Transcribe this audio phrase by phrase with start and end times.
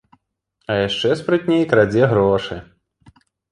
[0.71, 2.61] А яшчэ спрытней крадзе грошы.